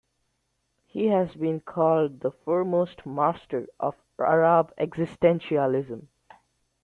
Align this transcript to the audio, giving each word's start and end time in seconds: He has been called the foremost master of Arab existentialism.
He 0.87 1.09
has 1.09 1.35
been 1.35 1.59
called 1.59 2.21
the 2.21 2.31
foremost 2.31 3.05
master 3.05 3.67
of 3.79 3.93
Arab 4.17 4.73
existentialism. 4.79 6.07